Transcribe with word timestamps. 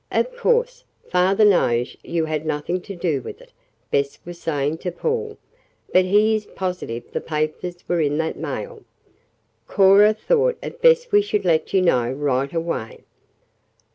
"Of 0.11 0.35
course, 0.35 0.83
father 1.11 1.45
knows 1.45 1.95
you 2.03 2.25
had 2.25 2.43
nothing 2.43 2.81
to 2.81 2.95
do 2.95 3.21
with 3.21 3.39
it," 3.39 3.51
Bess 3.91 4.17
was 4.25 4.41
saying 4.41 4.79
to 4.79 4.91
Paul, 4.91 5.37
"but 5.93 6.05
he 6.05 6.33
is 6.33 6.47
positive 6.47 7.11
the 7.11 7.21
papers 7.21 7.87
were 7.87 8.01
in 8.01 8.17
that 8.17 8.35
mail. 8.35 8.81
Corn, 9.67 10.15
thought 10.15 10.57
it 10.63 10.81
best 10.81 11.11
we 11.11 11.21
should 11.21 11.45
let 11.45 11.71
you 11.71 11.83
know 11.83 12.11
right 12.11 12.51
away." 12.51 13.01